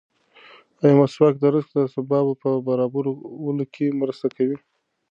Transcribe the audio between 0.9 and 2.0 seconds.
مسواک د رزق د